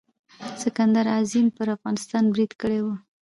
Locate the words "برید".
2.33-2.51